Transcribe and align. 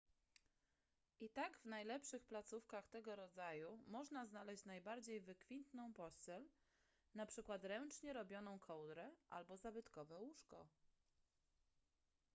i 1.19 1.29
tak 1.29 1.57
w 1.57 1.65
najlepszych 1.65 2.23
placówkach 2.25 2.87
tego 2.87 3.15
rodzaju 3.15 3.79
można 3.87 4.25
znaleźć 4.25 4.65
najbardziej 4.65 5.21
wykwintną 5.21 5.93
pościel 5.93 6.47
na 7.15 7.25
przykład 7.25 7.63
ręcznie 7.65 8.13
robioną 8.13 8.59
kołdrę 8.59 9.11
albo 9.29 9.57
zabytkowe 9.57 10.19
łóżko 10.19 10.67